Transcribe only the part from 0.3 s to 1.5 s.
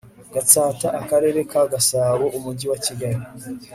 Gatsat Akarere